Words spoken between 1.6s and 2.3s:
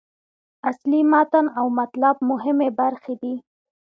مطلب